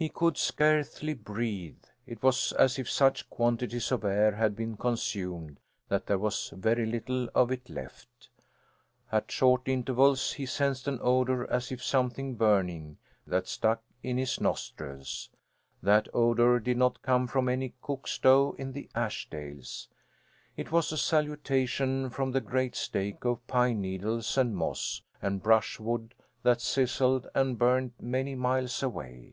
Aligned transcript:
He 0.00 0.08
could 0.08 0.36
scarcely 0.38 1.12
breathe. 1.12 1.82
It 2.06 2.22
was 2.22 2.52
as 2.52 2.78
if 2.78 2.88
such 2.88 3.28
quantities 3.28 3.90
of 3.90 4.04
air 4.04 4.36
had 4.36 4.54
been 4.54 4.76
consumed 4.76 5.58
that 5.88 6.06
there 6.06 6.20
was 6.20 6.52
very 6.56 6.86
little 6.86 7.28
of 7.34 7.50
it 7.50 7.68
left. 7.68 8.28
At 9.10 9.32
short 9.32 9.66
intervals 9.66 10.34
he 10.34 10.46
sensed 10.46 10.86
an 10.86 11.00
odour, 11.02 11.50
as 11.50 11.72
of 11.72 11.82
something 11.82 12.36
burning, 12.36 12.98
that 13.26 13.48
stuck 13.48 13.82
in 14.00 14.18
his 14.18 14.40
nostrils. 14.40 15.30
That 15.82 16.06
odour 16.14 16.60
did 16.60 16.76
not 16.76 17.02
come 17.02 17.26
from 17.26 17.48
any 17.48 17.74
cook 17.82 18.06
stove 18.06 18.54
in 18.56 18.74
the 18.74 18.88
Ashdales! 18.94 19.88
It 20.56 20.70
was 20.70 20.92
a 20.92 20.96
salutation 20.96 22.08
from 22.10 22.30
the 22.30 22.40
great 22.40 22.76
stake 22.76 23.24
of 23.24 23.44
pine 23.48 23.80
needles, 23.80 24.38
and 24.38 24.54
moss, 24.54 25.02
and 25.20 25.42
brushwood 25.42 26.14
that 26.44 26.60
sizzled 26.60 27.26
and 27.34 27.58
burned 27.58 27.94
many 28.00 28.36
miles 28.36 28.80
away. 28.80 29.32